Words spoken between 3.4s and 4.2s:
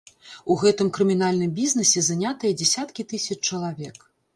чалавек.